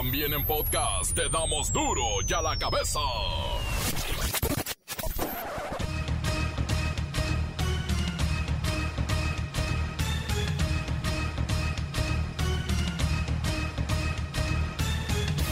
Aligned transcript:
También 0.00 0.32
en 0.32 0.44
podcast 0.44 1.12
te 1.12 1.28
damos 1.28 1.72
duro 1.72 2.04
y 2.24 2.32
a 2.32 2.40
la 2.40 2.56
cabeza. 2.56 3.00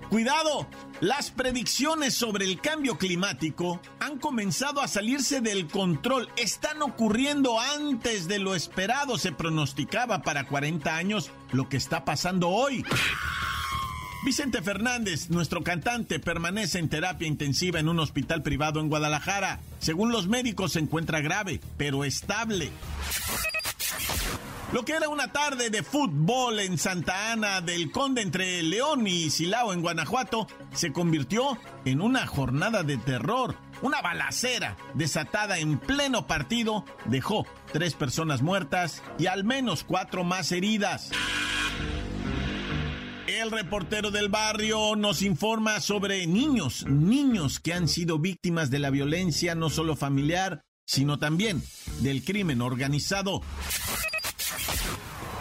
Cuidado, 0.10 0.68
las 1.02 1.30
predicciones 1.30 2.16
sobre 2.16 2.46
el 2.46 2.60
cambio 2.60 2.98
climático 2.98 3.80
han 4.00 4.18
comenzado 4.18 4.82
a 4.82 4.88
salirse 4.88 5.42
del 5.42 5.68
control. 5.68 6.28
Están 6.38 6.82
ocurriendo 6.82 7.60
antes 7.60 8.28
de 8.28 8.40
lo 8.40 8.56
esperado. 8.56 9.18
Se 9.18 9.32
pronosticaba 9.32 10.24
para 10.24 10.48
40 10.48 10.96
años 10.96 11.30
lo 11.52 11.70
que 11.70 11.78
está 11.78 12.04
pasando 12.04 12.50
hoy. 12.50 12.84
Vicente 14.26 14.62
Fernández, 14.62 15.30
nuestro 15.30 15.64
cantante, 15.64 16.20
permanece 16.20 16.80
en 16.80 16.90
terapia 16.90 17.28
intensiva 17.28 17.80
en 17.80 17.88
un 17.88 18.00
hospital 18.00 18.42
privado 18.42 18.80
en 18.80 18.90
Guadalajara. 18.90 19.60
Según 19.80 20.12
los 20.12 20.28
médicos 20.28 20.74
se 20.74 20.80
encuentra 20.80 21.22
grave, 21.22 21.62
pero 21.78 22.04
estable. 22.04 22.72
Lo 24.74 24.84
que 24.84 24.94
era 24.94 25.08
una 25.08 25.32
tarde 25.32 25.70
de 25.70 25.82
fútbol 25.82 26.60
en 26.60 26.78
Santa 26.78 27.32
Ana 27.32 27.62
del 27.62 27.90
Conde 27.90 28.22
entre 28.22 28.62
León 28.64 29.08
y 29.08 29.30
Silao 29.30 29.72
en 29.72 29.82
Guanajuato 29.82 30.48
se 30.74 30.92
convirtió 30.92 31.58
en 31.86 32.02
una 32.02 32.28
jornada 32.28 32.84
de 32.84 32.98
terror. 32.98 33.56
Una 33.82 34.02
balacera 34.02 34.76
desatada 34.94 35.58
en 35.60 35.78
pleno 35.78 36.28
partido 36.28 36.84
dejó 37.06 37.48
tres 37.72 37.94
personas 37.94 38.42
muertas 38.42 39.04
y 39.18 39.28
al 39.28 39.46
menos 39.46 39.86
cuatro 39.86 40.26
más 40.26 40.52
heridas. 40.52 41.12
El 43.26 43.52
reportero 43.52 44.12
del 44.12 44.28
barrio 44.28 44.98
nos 44.98 45.22
informa 45.22 45.80
sobre 45.80 46.28
niños, 46.28 46.86
niños 46.88 47.62
que 47.62 47.74
han 47.74 47.88
sido 47.88 48.20
víctimas 48.20 48.70
de 48.70 48.80
la 48.80 48.90
violencia 48.90 49.56
no 49.56 49.70
solo 49.70 49.96
familiar, 49.96 50.62
sino 50.86 51.20
también 51.20 51.64
del 52.02 52.24
crimen 52.26 52.62
organizado. 52.62 53.42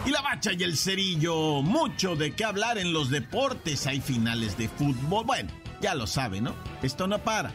Y 0.05 0.11
la 0.11 0.21
bacha 0.21 0.53
y 0.53 0.63
el 0.63 0.77
cerillo, 0.77 1.61
mucho 1.61 2.15
de 2.15 2.33
qué 2.33 2.45
hablar 2.45 2.77
en 2.77 2.93
los 2.93 3.09
deportes, 3.09 3.87
hay 3.87 3.99
finales 3.99 4.57
de 4.57 4.69
fútbol, 4.69 5.25
bueno, 5.25 5.49
ya 5.81 5.95
lo 5.95 6.07
sabe, 6.07 6.39
¿no? 6.39 6.55
Esto 6.81 7.07
no 7.07 7.19
para. 7.19 7.51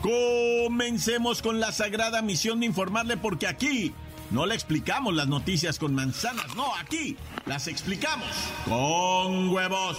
Comencemos 0.00 1.42
con 1.42 1.60
la 1.60 1.72
sagrada 1.72 2.22
misión 2.22 2.60
de 2.60 2.66
informarle 2.66 3.16
porque 3.16 3.46
aquí 3.46 3.92
no 4.30 4.46
le 4.46 4.54
explicamos 4.54 5.14
las 5.14 5.28
noticias 5.28 5.78
con 5.78 5.94
manzanas, 5.94 6.54
no, 6.56 6.74
aquí 6.76 7.16
las 7.44 7.68
explicamos 7.68 8.28
con 8.64 9.50
huevos. 9.50 9.98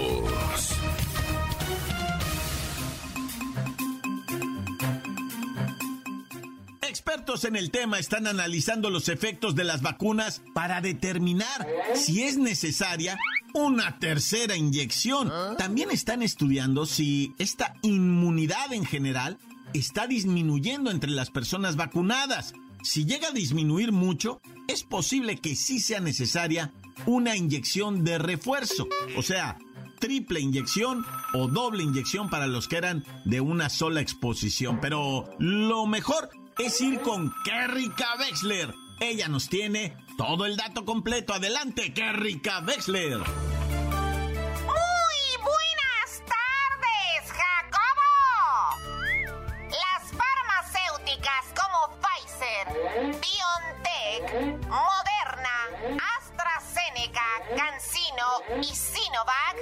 En 7.31 7.55
el 7.55 7.71
tema 7.71 7.97
están 7.97 8.27
analizando 8.27 8.89
los 8.89 9.07
efectos 9.07 9.55
de 9.55 9.63
las 9.63 9.81
vacunas 9.81 10.41
para 10.53 10.81
determinar 10.81 11.65
si 11.95 12.23
es 12.23 12.37
necesaria 12.37 13.17
una 13.53 13.99
tercera 13.99 14.57
inyección. 14.57 15.31
También 15.57 15.91
están 15.91 16.23
estudiando 16.23 16.85
si 16.85 17.33
esta 17.39 17.73
inmunidad 17.83 18.73
en 18.73 18.83
general 18.83 19.37
está 19.73 20.07
disminuyendo 20.07 20.91
entre 20.91 21.09
las 21.09 21.31
personas 21.31 21.77
vacunadas. 21.77 22.53
Si 22.83 23.05
llega 23.05 23.29
a 23.29 23.31
disminuir 23.31 23.93
mucho, 23.93 24.41
es 24.67 24.83
posible 24.83 25.37
que 25.37 25.55
sí 25.55 25.79
sea 25.79 26.01
necesaria 26.01 26.73
una 27.05 27.37
inyección 27.37 28.03
de 28.03 28.17
refuerzo, 28.17 28.89
o 29.15 29.21
sea, 29.21 29.57
triple 29.99 30.41
inyección 30.41 31.05
o 31.33 31.47
doble 31.47 31.83
inyección 31.83 32.29
para 32.29 32.47
los 32.47 32.67
que 32.67 32.75
eran 32.75 33.05
de 33.23 33.39
una 33.39 33.69
sola 33.69 34.01
exposición. 34.01 34.79
Pero 34.81 35.29
lo 35.39 35.87
mejor 35.87 36.29
es 36.65 36.79
ir 36.81 37.01
con 37.01 37.33
Kerrika 37.43 38.15
Wexler. 38.19 38.73
Ella 38.99 39.27
nos 39.27 39.49
tiene 39.49 39.97
todo 40.17 40.45
el 40.45 40.55
dato 40.57 40.85
completo. 40.85 41.33
Adelante, 41.33 41.91
Kerrika 41.91 42.59
Wexler. 42.59 43.17
Muy 43.17 43.25
buenas 45.41 46.21
tardes, 46.29 47.31
Jacobo. 47.31 48.77
Las 49.69 50.11
farmacéuticas 50.11 51.45
como 51.59 51.97
Pfizer, 51.99 52.67
BioNTech, 53.19 54.23
Moderna, 54.67 55.57
AstraZeneca, 56.19 57.25
CanSino 57.57 58.61
y 58.61 58.65
Sinovac 58.65 59.55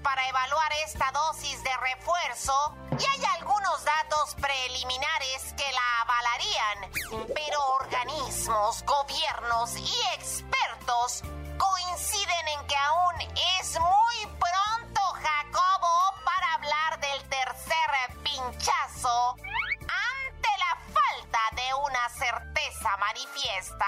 para 0.00 0.26
evaluar 0.28 0.72
esta 0.84 1.10
dosis 1.12 1.62
de 1.62 1.70
refuerzo 1.76 2.74
y 2.98 3.04
hay 3.04 3.24
algunos 3.38 3.84
datos 3.84 4.34
preliminares 4.40 5.52
que 5.56 5.70
la 5.72 6.00
avalarían, 6.02 7.28
pero 7.34 7.60
organismos, 7.80 8.82
gobiernos 8.84 9.76
y 9.76 9.94
expertos 10.14 11.22
coinciden 11.58 12.48
en 12.58 12.66
que 12.66 12.76
aún 12.76 13.20
es 13.60 13.78
muy 13.78 14.26
pronto, 14.26 15.00
Jacobo, 15.22 16.14
para 16.24 16.54
hablar 16.54 17.00
del 17.00 17.28
tercer 17.28 18.16
pinchazo 18.22 19.36
ante 19.36 20.48
la 20.58 20.76
falta 20.92 21.40
de 21.52 21.74
una 21.74 22.08
certeza 22.08 22.96
manifiesta. 22.98 23.86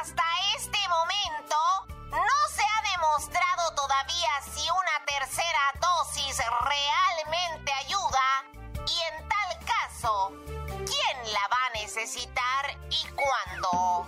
Hasta 0.00 0.24
este 0.56 0.88
momento, 0.88 1.56
no 2.10 2.48
se 2.54 2.62
ha 2.62 2.82
demostrado 3.02 3.74
todavía 3.74 4.30
si 4.54 4.68
una 4.70 5.04
tercera 5.04 5.72
dosis 5.80 6.38
realmente 6.38 7.72
ayuda 7.72 8.44
y 8.86 9.00
en 9.00 9.28
tal 9.28 9.58
caso, 9.66 10.32
¿quién 10.66 11.32
la 11.32 11.48
va 11.48 11.66
a 11.66 11.70
necesitar 11.80 12.78
y 12.90 13.04
cuándo? 13.10 14.06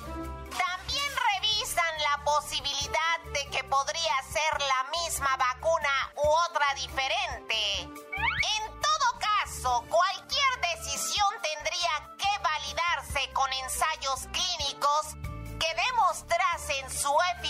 También 0.57 1.11
revisan 1.33 2.03
la 2.03 2.25
posibilidad 2.25 3.19
de 3.33 3.47
que 3.51 3.65
podría 3.65 4.23
ser 4.31 4.63
la 4.63 4.85
misma 5.03 5.37
vacuna 5.39 6.13
u 6.17 6.29
otra 6.49 6.75
diferente. 6.75 7.81
En 7.81 8.81
todo 8.81 9.19
caso, 9.19 9.85
cualquier 9.89 10.61
decisión 10.73 11.29
tendría 11.43 12.17
que 12.17 12.39
validarse 12.43 13.33
con 13.33 13.53
ensayos 13.55 14.29
clínicos 14.31 15.15
que 15.59 15.83
demostrasen 15.83 16.91
su 16.91 17.13
eficacia 17.39 17.44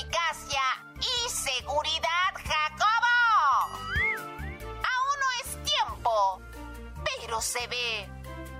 Se 7.41 7.67
ve 7.67 8.09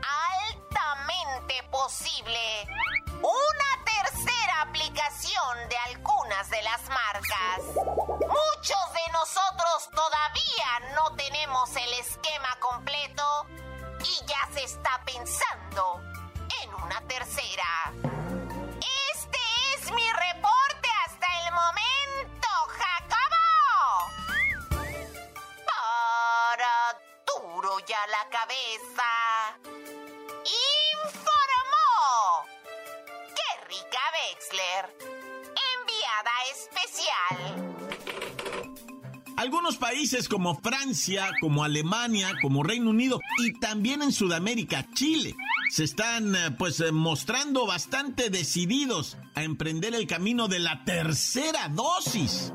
altamente 0.03 1.63
posible 1.71 2.67
una 3.23 3.85
tercera 3.85 4.63
aplicación 4.63 5.69
de 5.69 5.77
algunas 5.77 6.51
de 6.51 6.61
las 6.63 6.83
marcas. 6.89 7.63
Muchos 8.21 8.93
de 8.93 9.13
nosotros 9.13 9.89
todavía 9.95 10.95
no 10.97 11.15
tenemos 11.17 11.71
el 11.77 11.93
esquema 11.95 12.57
completo 12.61 13.47
y 14.01 14.27
ya 14.27 14.49
se 14.53 14.65
está 14.65 15.01
pensando 15.07 16.03
en 16.63 16.75
una 16.75 17.01
tercera. 17.03 18.24
La 28.07 28.29
cabeza. 28.31 29.11
Informó 31.05 32.45
Kerrika 33.35 34.05
Wexler, 34.15 34.85
enviada 35.75 36.35
especial. 36.53 37.39
Algunos 39.37 39.77
países 39.77 40.29
como 40.29 40.61
Francia, 40.61 41.31
como 41.41 41.65
Alemania, 41.65 42.33
como 42.41 42.63
Reino 42.63 42.91
Unido 42.91 43.21
y 43.39 43.59
también 43.59 44.03
en 44.03 44.13
Sudamérica, 44.13 44.87
Chile, 44.95 45.35
se 45.71 45.85
están 45.85 46.37
eh, 46.37 46.51
pues 46.57 46.81
eh, 46.81 46.93
mostrando 46.93 47.67
bastante 47.67 48.31
decididos 48.31 49.17
a 49.35 49.43
emprender 49.43 49.95
el 49.95 50.07
camino 50.07 50.47
de 50.47 50.61
la 50.61 50.85
tercera 50.85 51.69
dosis. 51.69 52.53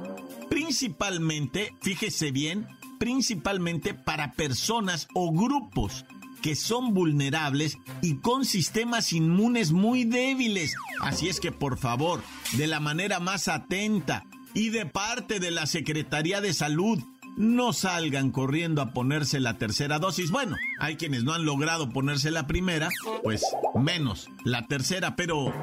Principalmente, 0.50 1.76
fíjese 1.82 2.32
bien, 2.32 2.68
principalmente 3.00 3.94
para 3.94 4.34
personas 4.34 5.08
o 5.16 5.32
grupos 5.32 6.06
que 6.42 6.56
son 6.56 6.94
vulnerables 6.94 7.78
y 8.02 8.18
con 8.18 8.46
sistemas 8.46 9.12
inmunes 9.14 9.72
muy 9.72 10.04
débiles. 10.06 10.76
Así 11.02 11.28
es 11.28 11.40
que 11.40 11.52
por 11.52 11.78
favor, 11.78 12.22
de 12.54 12.68
la 12.68 12.80
manera 12.80 13.20
más 13.20 13.48
atenta 13.48 14.26
y 14.54 14.70
de 14.70 14.86
parte 14.86 15.40
de 15.40 15.52
la 15.52 15.66
Secretaría 15.66 16.42
de 16.42 16.54
Salud, 16.54 17.00
no 17.38 17.72
salgan 17.72 18.32
corriendo 18.32 18.82
a 18.82 18.94
ponerse 18.94 19.40
la 19.40 19.58
tercera 19.58 20.00
dosis. 20.00 20.32
Bueno, 20.32 20.58
hay 20.80 20.98
quienes 20.98 21.24
no 21.24 21.34
han 21.34 21.46
logrado 21.46 21.90
ponerse 21.90 22.32
la 22.32 22.48
primera, 22.48 22.90
pues 23.24 23.44
menos 23.76 24.30
la 24.44 24.68
tercera, 24.68 25.16
pero 25.16 25.54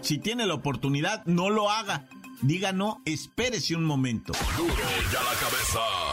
si 0.00 0.18
tiene 0.18 0.46
la 0.46 0.54
oportunidad, 0.54 1.24
no 1.26 1.50
lo 1.50 1.70
haga. 1.70 2.06
Diga 2.42 2.72
no, 2.72 3.02
espérese 3.04 3.76
un 3.76 3.84
momento. 3.84 4.32
Duro 4.56 4.74
ya 5.12 5.22
la 5.22 5.34
cabeza. 5.38 6.09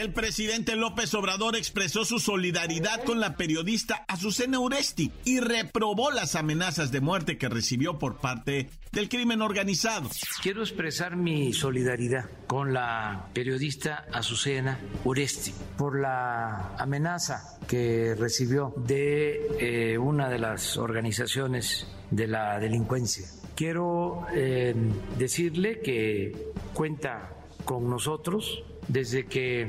El 0.00 0.14
presidente 0.14 0.76
López 0.76 1.12
Obrador 1.12 1.56
expresó 1.56 2.06
su 2.06 2.20
solidaridad 2.20 3.04
con 3.04 3.20
la 3.20 3.36
periodista 3.36 4.06
Azucena 4.08 4.58
Uresti 4.58 5.12
y 5.26 5.40
reprobó 5.40 6.10
las 6.10 6.36
amenazas 6.36 6.90
de 6.90 7.02
muerte 7.02 7.36
que 7.36 7.50
recibió 7.50 7.98
por 7.98 8.16
parte 8.16 8.70
del 8.92 9.10
crimen 9.10 9.42
organizado. 9.42 10.08
Quiero 10.42 10.62
expresar 10.62 11.16
mi 11.16 11.52
solidaridad 11.52 12.30
con 12.46 12.72
la 12.72 13.26
periodista 13.34 14.06
Azucena 14.10 14.80
Uresti 15.04 15.52
por 15.76 16.00
la 16.00 16.76
amenaza 16.78 17.58
que 17.68 18.14
recibió 18.18 18.72
de 18.78 19.48
eh, 19.92 19.98
una 19.98 20.30
de 20.30 20.38
las 20.38 20.78
organizaciones 20.78 21.86
de 22.10 22.26
la 22.26 22.58
delincuencia. 22.58 23.26
Quiero 23.54 24.24
eh, 24.32 24.74
decirle 25.18 25.80
que 25.80 26.52
cuenta 26.72 27.36
con 27.70 27.88
nosotros 27.88 28.64
desde 28.88 29.26
que 29.26 29.68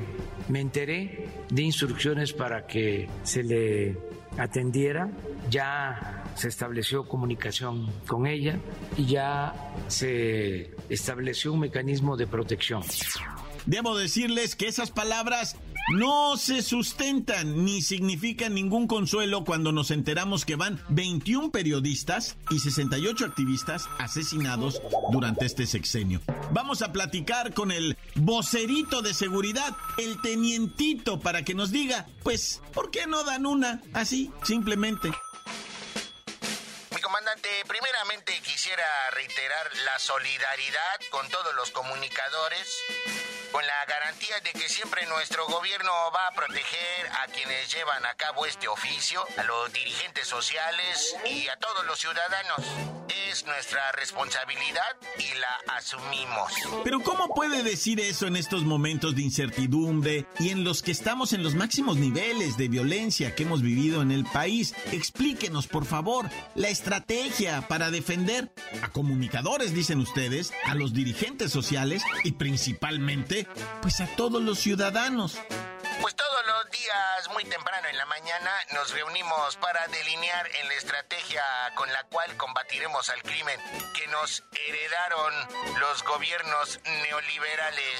me 0.49 0.59
enteré 0.59 1.29
de 1.51 1.61
instrucciones 1.61 2.33
para 2.33 2.65
que 2.65 3.07
se 3.21 3.43
le 3.43 3.95
atendiera, 4.39 5.11
ya 5.51 6.23
se 6.33 6.47
estableció 6.47 7.07
comunicación 7.07 7.91
con 8.07 8.25
ella 8.25 8.57
y 8.97 9.05
ya 9.05 9.53
se 9.87 10.71
estableció 10.89 11.53
un 11.53 11.59
mecanismo 11.59 12.17
de 12.17 12.25
protección. 12.25 12.81
Debo 13.67 13.95
decirles 13.95 14.55
que 14.55 14.67
esas 14.67 14.89
palabras 14.89 15.55
no 15.89 16.37
se 16.37 16.61
sustentan 16.61 17.65
ni 17.65 17.81
significan 17.81 18.53
ningún 18.53 18.87
consuelo 18.87 19.43
cuando 19.43 19.71
nos 19.71 19.91
enteramos 19.91 20.45
que 20.45 20.55
van 20.55 20.83
21 20.89 21.51
periodistas 21.51 22.37
y 22.49 22.59
68 22.59 23.25
activistas 23.25 23.89
asesinados 23.99 24.81
durante 25.11 25.45
este 25.45 25.65
sexenio. 25.65 26.21
Vamos 26.51 26.81
a 26.81 26.91
platicar 26.91 27.53
con 27.53 27.71
el 27.71 27.97
vocerito 28.15 29.01
de 29.01 29.13
seguridad, 29.13 29.75
el 29.97 30.21
tenientito, 30.21 31.19
para 31.19 31.43
que 31.43 31.53
nos 31.53 31.71
diga, 31.71 32.05
pues, 32.23 32.61
¿por 32.73 32.91
qué 32.91 33.07
no 33.07 33.23
dan 33.23 33.45
una 33.45 33.81
así, 33.93 34.31
simplemente? 34.43 35.11
Mi 36.93 37.01
comandante, 37.01 37.49
primeramente 37.67 38.33
quisiera 38.43 38.83
reiterar 39.11 39.67
la 39.85 39.99
solidaridad 39.99 40.99
con 41.09 41.27
todos 41.29 41.55
los 41.55 41.71
comunicadores, 41.71 42.77
con 43.51 43.65
la 43.65 43.85
garantía 43.85 44.39
de 44.39 44.53
que 44.53 44.69
siempre 44.69 45.05
nuestro 45.07 45.45
gobierno 45.47 45.91
va 46.15 46.27
a 46.27 46.31
proteger 46.31 47.07
a 47.21 47.27
quienes 47.27 47.71
llevan 47.73 48.05
a 48.05 48.13
cabo 48.15 48.45
este 48.45 48.67
oficio, 48.67 49.25
a 49.37 49.43
los 49.43 49.71
dirigentes 49.73 50.27
sociales 50.27 51.15
y 51.25 51.47
a 51.47 51.57
todos 51.57 51.85
los 51.85 51.99
ciudadanos. 51.99 53.00
Es 53.41 53.47
nuestra 53.47 53.91
responsabilidad 53.93 54.97
y 55.17 55.39
la 55.39 55.75
asumimos. 55.75 56.51
Pero 56.83 56.99
¿cómo 56.99 57.33
puede 57.33 57.63
decir 57.63 57.99
eso 57.99 58.27
en 58.27 58.35
estos 58.35 58.63
momentos 58.63 59.15
de 59.15 59.23
incertidumbre 59.23 60.27
y 60.37 60.49
en 60.49 60.63
los 60.63 60.83
que 60.83 60.91
estamos 60.91 61.33
en 61.33 61.41
los 61.41 61.55
máximos 61.55 61.97
niveles 61.97 62.55
de 62.57 62.67
violencia 62.67 63.33
que 63.33 63.43
hemos 63.43 63.63
vivido 63.63 64.03
en 64.03 64.11
el 64.11 64.25
país? 64.25 64.75
Explíquenos, 64.91 65.65
por 65.65 65.85
favor, 65.85 66.29
la 66.53 66.69
estrategia 66.69 67.67
para 67.67 67.89
defender 67.89 68.53
a 68.83 68.89
comunicadores, 68.89 69.73
dicen 69.73 69.99
ustedes, 69.99 70.53
a 70.65 70.75
los 70.75 70.93
dirigentes 70.93 71.51
sociales 71.51 72.03
y 72.23 72.33
principalmente, 72.33 73.47
pues 73.81 74.01
a 74.01 74.07
todos 74.15 74.43
los 74.43 74.59
ciudadanos. 74.59 75.39
Pues 76.01 76.15
todos 76.15 76.41
los 76.47 76.71
días, 76.71 77.29
muy 77.33 77.43
temprano 77.45 77.87
en 77.87 77.97
la 77.97 78.05
mañana, 78.07 78.49
nos 78.73 78.91
reunimos 78.91 79.55
para 79.57 79.85
delinear 79.87 80.47
en 80.61 80.67
la 80.67 80.73
estrategia 80.73 81.41
con 81.75 81.91
la 81.91 82.03
cual 82.05 82.35
combatiremos 82.37 83.09
al 83.09 83.21
crimen 83.21 83.59
que 83.93 84.07
nos 84.07 84.43
heredaron 84.67 85.33
los 85.79 86.03
gobiernos 86.03 86.79
neoliberales. 87.03 87.99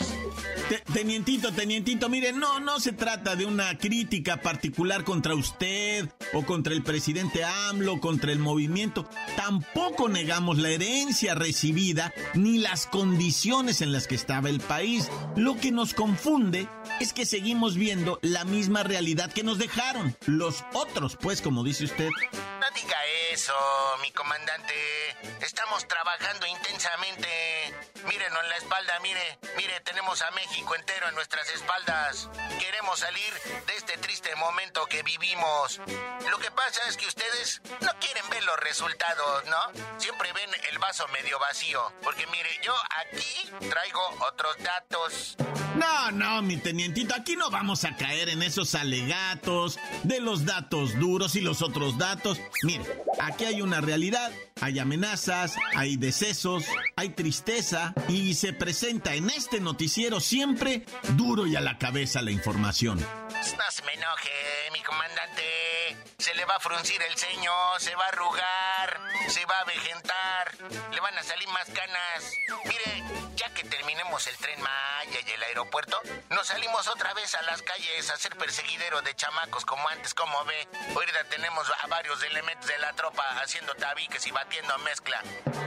Te- 0.69 0.81
Tenientito, 0.91 1.53
tenientito, 1.53 2.09
mire, 2.09 2.33
no, 2.33 2.59
no 2.59 2.79
se 2.79 2.91
trata 2.91 3.35
de 3.35 3.45
una 3.45 3.77
crítica 3.77 4.37
particular 4.41 5.03
contra 5.03 5.33
usted 5.35 6.09
o 6.33 6.45
contra 6.45 6.73
el 6.73 6.83
presidente 6.83 7.43
AMLO, 7.45 7.99
contra 8.01 8.31
el 8.31 8.39
movimiento. 8.39 9.09
Tampoco 9.37 10.09
negamos 10.09 10.57
la 10.57 10.69
herencia 10.69 11.33
recibida 11.33 12.13
ni 12.33 12.57
las 12.57 12.87
condiciones 12.87 13.81
en 13.81 13.91
las 13.93 14.07
que 14.07 14.15
estaba 14.15 14.49
el 14.49 14.59
país. 14.59 15.09
Lo 15.35 15.55
que 15.57 15.71
nos 15.71 15.93
confunde 15.93 16.67
es 16.99 17.13
que 17.13 17.25
seguimos 17.25 17.75
viendo 17.75 17.90
la 18.21 18.43
misma 18.45 18.83
realidad 18.83 19.31
que 19.31 19.43
nos 19.43 19.57
dejaron. 19.57 20.15
Los 20.25 20.63
otros, 20.73 21.17
pues, 21.19 21.41
como 21.41 21.63
dice 21.63 21.85
usted. 21.85 22.09
No 22.33 22.67
diga 22.75 22.97
eso, 23.31 23.53
mi 24.01 24.11
comandante. 24.11 24.73
Estamos 25.41 25.87
trabajando 25.87 26.45
intensamente. 26.47 27.27
Mírenos 28.07 28.43
en 28.43 28.49
la 28.49 28.57
espalda, 28.57 28.99
mire, 29.01 29.39
mire, 29.57 29.79
tenemos 29.81 30.21
a 30.21 30.31
México 30.31 30.75
entero 30.75 31.07
en 31.07 31.15
nuestras 31.15 31.47
espaldas. 31.53 32.29
Queremos 32.59 32.99
salir 32.99 33.33
de 33.67 33.75
este 33.75 33.97
triste 33.97 34.35
momento 34.35 34.85
que 34.87 35.03
vivimos. 35.03 35.79
Lo 36.29 36.39
que 36.39 36.49
pasa 36.51 36.81
es 36.87 36.97
que 36.97 37.07
ustedes 37.07 37.61
no 37.81 37.91
quieren 37.99 38.27
ver 38.29 38.43
los 38.43 38.57
resultados, 38.57 39.45
¿no? 39.45 39.81
Siempre 39.99 40.33
ven 40.33 40.49
el 40.71 40.79
vaso 40.79 41.07
medio 41.09 41.37
vacío. 41.39 41.91
Porque 42.01 42.25
mire, 42.27 42.49
yo 42.63 42.73
aquí 43.01 43.69
traigo 43.69 44.01
otros 44.29 44.57
datos. 44.63 45.35
No, 45.75 46.11
no, 46.11 46.41
mi 46.41 46.57
tenientito, 46.57 47.15
aquí 47.15 47.35
no 47.35 47.49
vamos 47.49 47.85
a 47.85 47.95
caer 47.95 48.29
en 48.29 48.43
esos 48.43 48.75
alegatos 48.75 49.79
de 50.03 50.19
los 50.19 50.45
datos 50.45 50.99
duros 50.99 51.35
y 51.35 51.41
los 51.41 51.61
otros 51.61 51.97
datos. 51.97 52.39
Mire, 52.63 52.83
aquí 53.19 53.45
hay 53.45 53.61
una 53.61 53.79
realidad, 53.79 54.31
hay 54.59 54.79
amenazas, 54.79 55.55
hay 55.75 55.95
decesos, 55.95 56.65
hay 56.97 57.09
tristeza 57.09 57.90
y 58.07 58.33
se 58.35 58.53
presenta 58.53 59.13
en 59.13 59.29
este 59.29 59.59
noticiero 59.59 60.19
siempre 60.19 60.85
duro 61.15 61.47
y 61.47 61.55
a 61.55 61.61
la 61.61 61.77
cabeza 61.77 62.21
la 62.21 62.31
información. 62.31 62.99
No 62.99 63.71
se 63.71 63.81
me 63.83 63.93
enoje, 63.93 64.31
mi 64.71 64.81
comandante. 64.83 65.43
Se 66.19 66.33
le 66.35 66.45
va 66.45 66.55
a 66.55 66.59
fruncir 66.59 67.01
el 67.01 67.17
ceño, 67.17 67.51
se 67.79 67.95
va 67.95 68.05
a 68.05 68.09
arrugar, 68.09 69.01
se 69.27 69.43
va 69.45 69.57
a 69.57 69.63
vegetar, 69.63 70.55
le 70.91 70.99
van 70.99 71.17
a 71.17 71.23
salir 71.23 71.47
más 71.49 71.65
canas. 71.65 72.33
Mire, 72.65 73.03
ya 73.35 73.51
que 73.53 73.63
terminemos 73.63 74.27
el 74.27 74.37
tren 74.37 74.61
Maya 74.61 75.19
y 75.25 75.31
el 75.31 75.43
aeropuerto, 75.43 75.99
nos 76.29 76.47
salimos 76.47 76.87
otra 76.87 77.13
vez 77.15 77.33
a 77.33 77.41
las 77.43 77.63
calles 77.63 78.09
a 78.11 78.13
hacer 78.13 78.37
perseguidero 78.37 79.01
de 79.01 79.15
chamacos 79.15 79.65
como 79.65 79.87
antes, 79.89 80.13
como 80.13 80.45
ve. 80.45 80.67
Ahorita 80.93 81.23
tenemos 81.29 81.67
a 81.81 81.87
varios 81.87 82.21
elementos 82.23 82.67
de 82.67 82.77
la 82.77 82.93
tropa 82.93 83.23
haciendo 83.41 83.73
tabiques 83.73 84.25
y 84.27 84.31
batiendo 84.31 84.77
mezcla. 84.79 85.23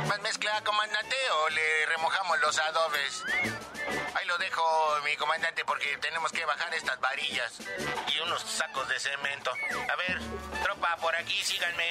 ¿Más 0.07 0.21
mezcla, 0.21 0.63
comandante, 0.63 1.17
o 1.43 1.49
le 1.51 1.87
remojamos 1.87 2.14
los 2.41 2.59
adobes? 2.59 3.25
Ahí 4.15 4.27
lo 4.27 4.39
dejo, 4.39 4.63
mi 5.05 5.17
comandante, 5.17 5.63
porque 5.67 5.87
tenemos 6.01 6.33
que 6.33 6.45
bajar 6.45 6.73
estas 6.75 7.01
varillas 7.01 7.53
y 8.15 8.21
unos 8.21 8.43
sacos 8.43 8.89
de 8.89 8.99
cemento. 8.99 9.51
A 9.51 9.97
ver, 9.97 10.21
tropa, 10.63 10.97
por 11.01 11.15
aquí, 11.17 11.35
síganme. 11.43 11.85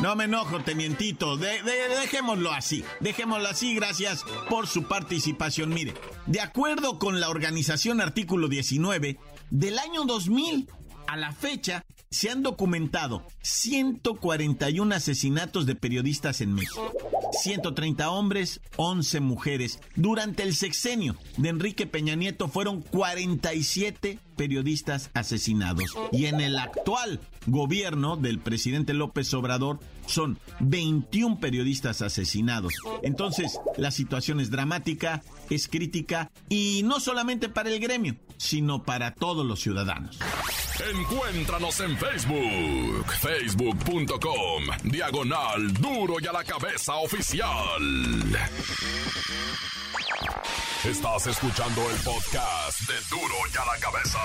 No 0.00 0.16
me 0.16 0.24
enojo, 0.24 0.62
tenientito. 0.62 1.36
dejémoslo 1.36 2.52
así. 2.52 2.84
Dejémoslo 3.00 3.48
así, 3.48 3.74
gracias 3.74 4.24
por 4.48 4.66
su 4.66 4.86
participación. 4.88 5.70
Mire, 5.70 5.94
de 6.26 6.40
acuerdo 6.40 6.98
con 6.98 7.20
la 7.20 7.28
organización 7.28 8.00
Artículo 8.00 8.48
19, 8.48 9.18
del 9.50 9.78
año 9.78 10.04
2000 10.04 10.68
a 11.06 11.16
la 11.16 11.32
fecha 11.32 11.84
se 12.14 12.30
han 12.30 12.44
documentado 12.44 13.26
141 13.42 14.94
asesinatos 14.94 15.66
de 15.66 15.74
periodistas 15.74 16.40
en 16.40 16.54
México. 16.54 16.92
130 17.42 18.08
hombres, 18.08 18.60
11 18.76 19.18
mujeres. 19.18 19.80
Durante 19.96 20.44
el 20.44 20.54
sexenio 20.54 21.16
de 21.36 21.48
Enrique 21.48 21.88
Peña 21.88 22.14
Nieto 22.14 22.48
fueron 22.48 22.82
47 22.82 24.20
periodistas 24.36 25.10
asesinados. 25.14 25.92
Y 26.12 26.26
en 26.26 26.40
el 26.40 26.56
actual 26.56 27.20
gobierno 27.46 28.16
del 28.16 28.38
presidente 28.38 28.94
López 28.94 29.34
Obrador 29.34 29.80
son 30.06 30.38
21 30.60 31.40
periodistas 31.40 32.00
asesinados. 32.00 32.74
Entonces, 33.02 33.58
la 33.76 33.90
situación 33.90 34.38
es 34.38 34.50
dramática, 34.50 35.22
es 35.50 35.66
crítica 35.66 36.30
y 36.48 36.82
no 36.84 37.00
solamente 37.00 37.48
para 37.48 37.70
el 37.70 37.80
gremio, 37.80 38.16
sino 38.36 38.82
para 38.82 39.14
todos 39.14 39.44
los 39.44 39.60
ciudadanos. 39.60 40.18
Encuéntranos 40.92 41.80
en 41.80 41.96
Facebook, 41.96 43.06
facebook.com, 43.20 44.64
diagonal 44.84 45.72
duro 45.74 46.16
y 46.20 46.26
a 46.26 46.32
la 46.32 46.44
cabeza 46.44 46.94
oficial. 46.96 47.82
Estás 50.84 51.26
escuchando 51.28 51.90
el 51.90 51.96
podcast 51.98 52.80
de 52.88 52.94
duro 53.08 53.34
y 53.52 53.56
a 53.56 53.64
la 53.64 53.80
cabeza. 53.80 54.18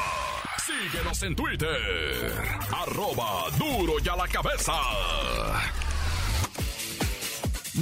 Síguenos 0.66 1.24
en 1.24 1.36
Twitter, 1.36 2.34
arroba 2.72 3.50
duro 3.58 3.94
y 4.04 4.10
a 4.10 4.16
la 4.16 4.28
cabeza. 4.28 4.74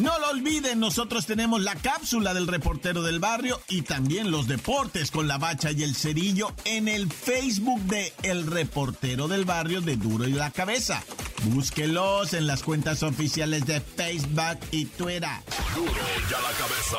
No 0.02 0.20
lo 0.20 0.30
olviden, 0.30 0.80
nosotros 0.80 1.26
tenemos 1.26 1.62
la 1.62 1.74
cápsula 1.76 2.34
del 2.36 2.48
reportero 2.48 3.02
del 3.02 3.20
barrio 3.20 3.60
y 3.68 3.82
también 3.82 4.30
los 4.30 4.48
deportes 4.48 5.10
con 5.10 5.28
la 5.28 5.40
bacha 5.40 5.72
y 5.72 5.82
el 5.82 5.96
cerillo 5.96 6.54
en 6.66 6.88
el 6.88 7.12
Facebook 7.12 7.82
de 7.82 8.14
El 8.22 8.46
Reportero 8.46 9.28
del 9.28 9.46
Barrio 9.46 9.82
de 9.82 9.98
Duro 9.98 10.28
y 10.28 10.34
la 10.34 10.52
Cabeza. 10.52 11.04
Búsquelos 11.46 12.34
en 12.34 12.46
las 12.46 12.62
cuentas 12.62 13.02
oficiales 13.02 13.66
de 13.66 13.82
Facebook 13.82 14.60
y 14.72 14.86
Twitter. 14.86 15.30
Duro 15.76 15.92
y 15.92 16.34
a 16.34 16.42
la 16.42 16.52
Cabeza. 16.58 16.98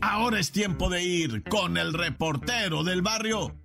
Ahora 0.00 0.40
es 0.40 0.50
tiempo 0.50 0.88
de 0.90 1.04
ir 1.04 1.44
con 1.44 1.76
el 1.76 1.92
reportero 1.92 2.82
del 2.82 3.02
barrio 3.02 3.61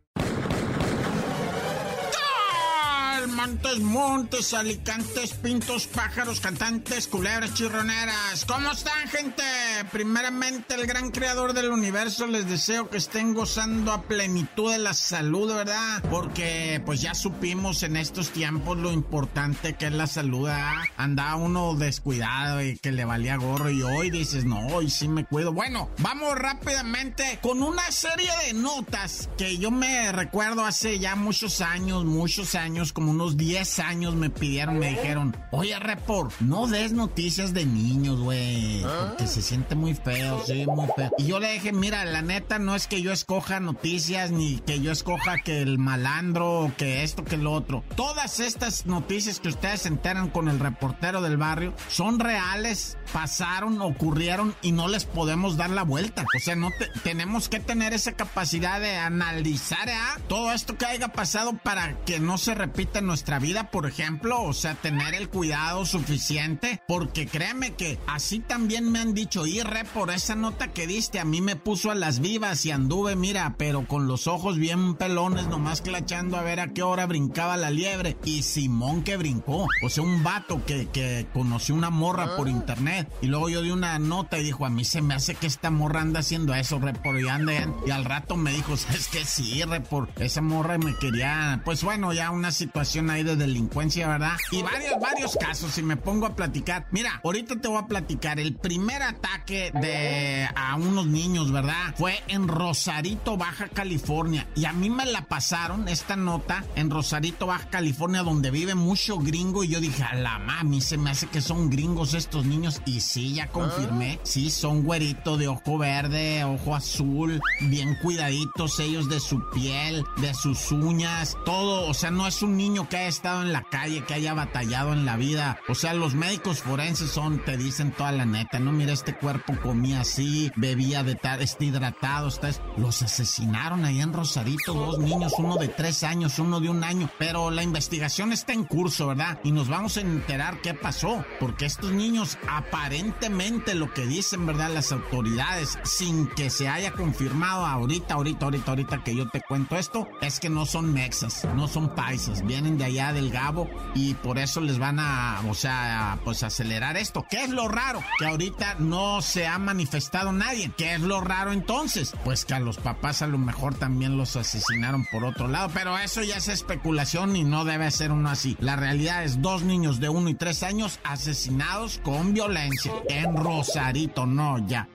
montes, 3.80 4.54
alicantes, 4.54 5.34
pintos, 5.34 5.88
pájaros, 5.88 6.39
cantantes, 6.39 7.08
culebras, 7.08 7.54
chirroneras. 7.54 8.46
¿Cómo 8.46 8.72
están, 8.72 9.08
gente? 9.08 9.44
Primeramente, 9.92 10.75
el 10.75 10.86
gran 10.86 11.12
creador 11.12 11.54
del 11.54 11.70
universo, 11.70 12.27
les 12.27 12.48
deseo 12.48 12.89
que 12.89 12.98
estén 12.98 13.34
gozando 13.34 13.92
a 13.92 14.04
plenitud 14.04 14.72
de 14.72 14.80
la 14.80 14.94
salud, 14.94 15.54
¿verdad? 15.54 16.04
Porque, 16.10 16.82
pues 16.86 17.01
ya 17.01 17.13
supimos 17.13 17.84
en 17.84 17.98
estos 17.98 18.30
tiempos 18.30 18.77
lo 18.77 18.92
importante 18.92 19.75
que 19.75 19.88
es 19.88 19.94
la 19.94 20.08
salud. 20.08 20.50
Andaba 20.98 21.36
uno 21.36 21.75
descuidado 21.75 22.62
y 22.62 22.77
que 22.77 22.92
le 22.92 23.06
valía 23.06 23.38
gorro 23.38 23.70
y 23.70 23.82
hoy 23.82 24.10
dices, 24.10 24.46
no, 24.46 24.68
hoy 24.68 24.89
sí 24.89 25.08
me 25.08 25.25
cuido. 25.25 25.54
Bueno, 25.54 25.89
vamos 26.00 26.36
rápidamente 26.36 27.39
con 27.42 27.62
una 27.62 27.92
serie 27.92 28.30
de 28.46 28.54
notas 28.54 29.30
que 29.38 29.58
yo 29.58 29.72
me 29.72 30.12
recuerdo 30.12 30.66
hace 30.66 31.00
ya 31.00 31.16
muchos 31.16 31.62
años, 31.62 32.06
muchos 32.06 32.56
años, 32.56 32.94
como 32.94 33.12
unos 33.12 33.37
10 33.38 33.79
años 33.79 34.15
me 34.15 34.29
pidieron, 34.32 34.79
me 34.79 34.89
dijeron, 34.89 35.38
oye, 35.51 35.77
Report, 35.79 36.34
no 36.39 36.65
des 36.67 36.91
noticias 36.91 37.53
de 37.53 37.65
niños, 37.65 38.20
güey, 38.20 38.82
porque 38.82 39.27
se 39.27 39.44
siente 39.44 39.75
muy 39.75 39.94
feo, 39.94 40.44
sí, 40.46 40.65
muy 40.65 40.88
feo. 40.96 41.12
Y 41.20 41.25
yo 41.25 41.39
le 41.39 41.53
dije, 41.53 41.72
mira, 41.72 42.03
la 42.06 42.24
neta 42.24 42.58
no 42.58 42.75
es 42.75 42.88
que 42.88 43.01
yo 43.01 43.12
escoja 43.12 43.60
noticias, 43.60 44.32
ni 44.32 44.58
que 44.58 44.82
yo 44.82 44.91
escoja 44.91 45.38
que 45.38 45.62
el 45.62 45.77
malandro, 45.77 46.72
que 46.77 47.03
esto, 47.03 47.24
que 47.24 47.38
lo 47.38 47.53
otro. 47.53 47.84
Todas 47.96 48.39
estas 48.39 48.88
noticias 48.88 49.39
que 49.39 49.50
ustedes 49.50 49.82
se 49.82 49.89
enteran 49.89 50.29
con 50.29 50.48
el 50.48 50.60
reportero 50.60 51.22
del 51.22 51.38
barrio 51.38 51.74
son 51.89 52.20
reales, 52.20 52.98
pasaron, 53.13 53.82
ocurrieron 53.82 54.56
y 54.63 54.72
no 54.72 54.88
les 54.88 55.06
podemos 55.06 55.58
dar 55.58 55.70
la 55.70 55.84
vuelta. 55.84 56.25
O 56.36 56.39
sea, 56.39 56.56
no 56.56 56.70
tenemos 57.03 57.50
que 57.50 57.60
tener 57.60 57.94
esa 57.94 58.13
capacidad 58.13 58.82
de 58.82 58.96
analizar 58.96 59.88
¿eh? 59.89 59.94
todo 60.27 60.51
esto 60.51 60.75
que 60.75 60.86
haya 60.86 61.10
pasado 61.10 61.53
para 61.53 62.00
que 62.06 62.20
no 62.20 62.39
se 62.39 62.56
repita 62.56 63.00
en 63.00 63.06
vida, 63.40 63.70
por 63.72 63.86
ejemplo, 63.86 64.42
o 64.42 64.54
sea, 64.54 64.76
tener 64.76 65.14
el 65.14 65.30
cuidado 65.30 65.86
suficiente, 65.86 66.82
porque 66.88 67.28
créeme 67.28 67.76
que 67.76 68.00
así 68.08 68.40
también 68.40 68.92
me 68.92 69.00
han 69.00 69.14
dicho, 69.14 69.46
y 69.46 69.62
re 69.62 69.84
por 69.86 70.12
esa 70.12 70.36
nota 70.36 70.74
que 70.74 70.88
diste, 70.88 71.20
a 71.20 71.26
mí 71.26 71.42
me 71.42 71.56
puso 71.56 71.92
a 71.92 71.96
las 71.96 72.20
vivas 72.20 72.66
y 72.66 72.72
anduve, 72.72 73.16
mira, 73.16 73.56
pero 73.58 73.86
con 73.86 74.08
los 74.08 74.28
ojos 74.28 74.58
bien 74.58 74.96
pelones, 74.96 75.48
nomás 75.48 75.82
clachando 75.82 76.38
a 76.38 76.44
ver 76.44 76.60
a 76.60 76.74
qué 76.74 76.84
hora 76.84 77.06
brincaba 77.06 77.58
la 77.58 77.70
liebre, 77.70 78.18
y 78.24 78.44
Simón 78.44 79.04
que 79.04 79.18
brincó, 79.18 79.68
o 79.84 79.90
sea, 79.90 80.04
un 80.04 80.24
vato 80.24 80.64
que, 80.66 80.88
que 80.88 81.28
conoció 81.34 81.76
una 81.76 81.90
morra 81.90 82.36
por 82.36 82.48
internet, 82.48 83.12
y 83.22 83.28
luego 83.28 83.50
yo 83.50 83.62
di 83.62 83.72
una 83.72 84.00
nota 84.00 84.40
y 84.40 84.44
dijo, 84.44 84.66
a 84.66 84.70
mí 84.70 84.86
se 84.86 85.02
me 85.02 85.14
hace 85.14 85.36
que 85.36 85.48
esta 85.48 85.70
morra 85.70 86.02
anda 86.02 86.22
haciendo 86.22 86.54
eso, 86.54 86.80
re 86.80 86.94
por 86.94 87.20
y 87.20 87.28
anda, 87.28 87.54
y 87.86 87.92
al 87.92 88.06
rato 88.06 88.36
me 88.36 88.52
dijo, 88.52 88.74
es 88.74 89.08
que 89.08 89.26
sí, 89.26 89.64
re 89.64 89.82
por 89.82 90.10
esa 90.18 90.42
morra 90.42 90.78
me 90.78 90.96
quería, 90.96 91.62
pues 91.66 91.84
bueno, 91.84 92.14
ya 92.14 92.32
una 92.32 92.52
situación 92.52 93.07
ahí 93.10 93.24
de 93.24 93.36
delincuencia, 93.36 94.08
¿verdad? 94.08 94.38
Y 94.52 94.62
varios, 94.62 95.00
varios 95.00 95.36
casos, 95.36 95.72
si 95.72 95.84
me 95.84 95.98
pongo 95.98 96.26
a 96.26 96.36
platicar. 96.36 96.88
Mira, 96.92 97.22
ahorita 97.24 97.60
te 97.60 97.68
voy 97.68 97.78
a 97.78 97.88
platicar. 97.88 98.40
El 98.40 98.56
primer 98.56 99.04
ataque 99.04 99.72
de 99.74 100.48
a 100.56 100.76
unos 100.76 101.08
niños, 101.08 101.52
¿verdad? 101.52 101.94
Fue 101.96 102.20
en 102.28 102.48
Rosarito, 102.48 103.38
Baja 103.38 103.68
California. 103.70 104.48
Y 104.56 104.66
a 104.66 104.74
mí 104.74 104.90
me 104.90 105.06
la 105.06 105.26
pasaron 105.26 105.88
esta 105.88 106.16
nota 106.16 106.64
en 106.76 106.90
Rosarito, 106.90 107.48
Baja 107.48 107.70
California, 107.70 108.24
donde 108.24 108.52
vive 108.52 108.76
mucho 108.76 109.18
gringo. 109.20 109.64
Y 109.64 109.70
yo 109.70 109.80
dije, 109.80 110.04
a 110.04 110.16
la 110.16 110.40
mami, 110.40 110.82
se 110.82 110.98
me 110.98 111.12
hace 111.12 111.28
que 111.28 111.42
son 111.42 111.70
gringos 111.70 112.14
estos 112.14 112.46
niños. 112.46 112.82
Y 112.86 113.02
sí, 113.02 113.34
ya 113.34 113.48
confirmé. 113.48 114.20
Sí, 114.24 114.50
son 114.50 114.84
güeritos 114.84 115.40
de 115.40 115.48
ojo 115.48 115.78
verde, 115.78 116.44
ojo 116.44 116.76
azul, 116.76 117.42
bien 117.62 117.98
cuidaditos 118.02 118.80
ellos 118.80 119.10
de 119.10 119.20
su 119.20 119.50
piel, 119.52 120.04
de 120.18 120.34
sus 120.34 120.72
uñas, 120.72 121.38
todo. 121.46 121.88
O 121.90 121.94
sea, 121.94 122.12
no 122.12 122.28
es 122.28 122.42
un 122.42 122.58
niño 122.58 122.88
que 122.90 122.97
haya 122.98 123.08
estado 123.08 123.42
en 123.42 123.54
la 123.54 123.63
calle, 123.63 124.04
que 124.04 124.13
haya 124.13 124.34
batallado 124.34 124.94
en 124.94 125.06
la 125.06 125.16
vida. 125.18 125.60
O 125.68 125.75
sea, 125.75 125.94
los 125.94 126.16
médicos 126.16 126.62
forenses 126.62 127.12
son, 127.12 127.44
te 127.44 127.58
dicen 127.58 127.92
toda 127.92 128.12
la 128.12 128.25
neta, 128.25 128.60
no, 128.60 128.72
mira, 128.72 128.94
este 128.94 129.16
cuerpo 129.16 129.56
comía 129.62 130.01
así, 130.01 130.51
bebía 130.56 131.04
de 131.04 131.16
tal, 131.16 131.42
está 131.42 131.63
hidratado, 131.63 132.27
está... 132.27 132.50
Los 132.77 133.01
asesinaron 133.01 133.86
ahí 133.86 134.01
en 134.01 134.13
Rosarito, 134.13 134.74
dos 134.74 135.00
niños, 135.00 135.34
uno 135.38 135.58
de 135.58 135.68
tres 135.68 136.04
años, 136.04 136.39
uno 136.39 136.60
de 136.60 136.70
un 136.70 136.84
año. 136.84 137.10
Pero 137.18 137.51
la 137.51 137.63
investigación 137.63 138.34
está 138.34 138.54
en 138.54 138.63
curso, 138.63 139.08
¿verdad? 139.08 139.39
Y 139.44 139.51
nos 139.51 139.68
vamos 139.68 139.98
a 139.98 140.01
enterar 140.01 140.62
qué 140.62 140.74
pasó, 140.74 141.25
porque 141.39 141.66
estos 141.66 141.92
niños 141.92 142.38
aparentemente 142.50 143.75
lo 143.75 143.94
que 143.94 144.06
dicen, 144.06 144.46
¿verdad? 144.46 144.72
Las 144.74 144.92
autoridades, 144.92 145.77
sin 145.84 146.27
que 146.27 146.50
se 146.50 146.68
haya 146.68 146.92
confirmado 146.92 147.66
ahorita, 147.66 148.16
ahorita, 148.16 148.46
ahorita, 148.46 148.72
ahorita 148.72 149.04
que 149.04 149.16
yo 149.16 149.27
te 149.30 149.42
cuento 149.42 149.75
esto, 149.75 150.08
es 150.22 150.39
que 150.39 150.50
no 150.50 150.66
son 150.66 150.94
mexas, 150.94 151.46
no 151.56 151.68
son 151.68 151.94
paisas, 151.96 152.46
vienen 152.46 152.77
de 152.77 152.86
allá 152.88 153.13
del 153.13 153.32
Gabo 153.32 153.70
y 153.94 154.13
por 154.15 154.39
eso 154.39 154.62
les 154.62 154.79
van 154.79 155.00
a, 155.00 155.41
o 155.48 155.53
sea, 155.53 156.20
pues 156.24 156.44
acelerar 156.44 156.98
esto. 156.98 157.25
¿Qué 157.29 157.44
es 157.44 157.50
lo 157.50 157.67
raro? 157.67 158.01
Que 158.20 158.25
ahorita 158.25 158.75
no 158.79 159.22
se 159.22 159.48
ha 159.48 159.58
manifestado 159.60 160.32
nadie. 160.32 160.72
¿Qué 160.77 160.96
es 160.96 161.01
lo 161.01 161.22
raro 161.22 161.51
entonces? 161.51 162.13
Pues 162.24 162.46
que 162.46 162.53
a 162.53 162.60
los 162.60 162.77
papás 162.77 163.22
a 163.22 163.27
lo 163.27 163.38
mejor 163.38 163.75
también 163.75 164.17
los 164.17 164.36
asesinaron 164.36 165.06
por 165.12 165.24
otro 165.24 165.48
lado, 165.48 165.70
pero 165.74 165.98
eso 165.98 166.24
ya 166.24 166.38
es 166.38 166.48
especulación 166.48 167.36
y 167.36 167.44
no 167.44 167.65
debe 167.65 167.91
ser 167.91 168.12
uno 168.12 168.29
así. 168.29 168.58
La 168.60 168.75
realidad 168.75 169.24
es 169.24 169.41
dos 169.41 169.63
niños 169.63 170.00
de 170.00 170.10
uno 170.10 170.29
y 170.29 170.36
tres 170.36 170.63
años 170.63 171.00
asesinados 171.03 172.00
con 172.03 172.34
violencia 172.34 172.91
en 173.10 173.36
Rosarito, 173.36 174.25
no 174.25 174.65
ya. 174.67 174.88